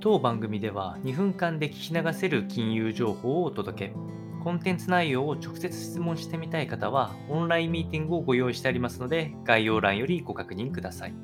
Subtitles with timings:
[0.00, 3.94] 当番組では2分間で聞き流せる金融情報をお届け。
[4.44, 11.14] コンテンツ内容を直接質問してみたい方は、オンラインミーティングをご用意してありますので、概要欄よりご確認ください。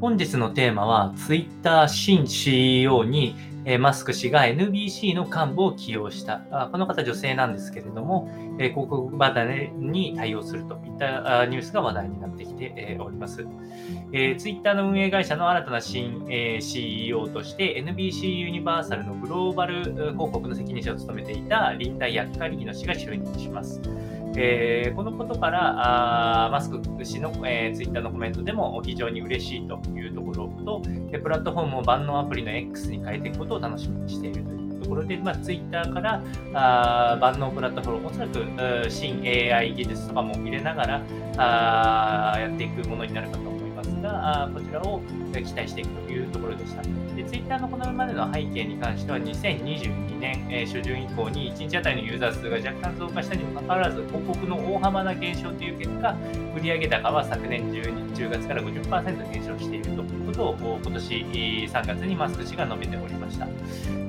[0.00, 3.34] 本日のテーマは、Twitter 新 CEO に
[3.68, 6.40] えマスク氏が NBC の幹部を起用した。
[6.52, 8.30] あこの方女性なんですけれども、
[8.60, 13.44] え広告離れに対応するといったニュースが話題になってきて、えおります。
[14.12, 23.80] えー、Twitter の運営会社の新たな新、え CEO として NBC ユニバーサルのグローバル広告の責任者を務めていたリンダ・ヤッカリーノ氏が就任します。
[24.38, 30.82] えー、このことからあマスク氏の、えー、ツイッターのコメントでも非常に嬉しいというところと、
[31.22, 36.22] プラットフォームを万能アプリの X に変えていくことを楽しみにしているというところで、まあ、ツイッターから
[36.52, 41.02] あ万能プラットフォーム、おそらく新 AI 技術とかも入れながら
[41.38, 43.65] あやっていくものになるかと思います。
[43.76, 45.00] ますが、こちらを
[45.32, 46.82] 期待していくというところでした。
[46.82, 56.16] で Twitter のこのまでの背景に関しては、2022年、え初旬以降に1日あたりのユーザー数が若干増加したにもかかわらず、広告の大幅な減少という結果、
[56.56, 61.14] 売上高は昨年 10, 10月から50%減少しているということを、今年
[61.70, 63.46] 3月にマスク氏が述べておりました。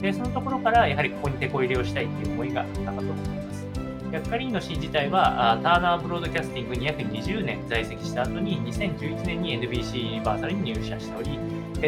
[0.02, 3.47] でそのところから、やはりここに手こ入れをしたいという思いがあったかと思います。
[4.11, 11.38] ヤッカリーノ氏自体はターナーブロードキャスティングに約20年在籍した後に2011年に NBC ユニバーサルに入社しており、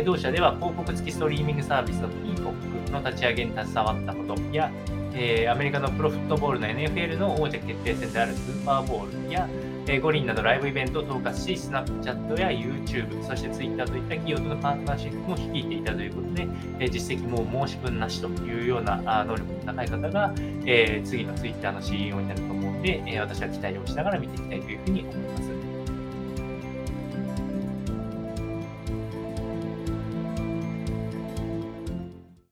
[0.03, 4.69] 同社では広告付きストリーミングサービスのピーコックの立ち上げに携わったことや、
[5.13, 9.47] えー、アメリカのプロフットボールの NFL の王者決定戦であるスーパーボールや、
[9.87, 16.47] えー、五輪などライブイベントを統括し、スナップチャットや YouTube、そして Twitter といった企業とのパートナーシップも率いていたということで、
[16.79, 20.33] えー、実績も申し分なしというようなあ能力の高い方が、
[20.65, 25.68] えー、次の Twitter の CEO になると思うので、えー、私は期待をしながら見ていきたいというふうに思います。